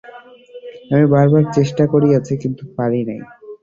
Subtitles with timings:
[0.91, 3.19] আমি বারবার চেষ্টা করিয়াছি, কিন্তু পারি নাই।